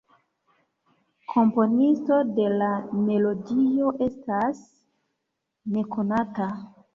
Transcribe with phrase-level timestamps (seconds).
[1.33, 2.69] Komponisto de la
[3.11, 4.65] melodio estas
[5.77, 6.49] nekonata.